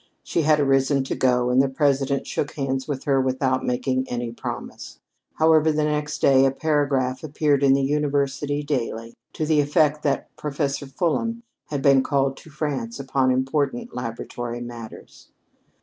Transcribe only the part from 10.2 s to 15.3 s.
Professor Fulham had been called to France upon important laboratory matters.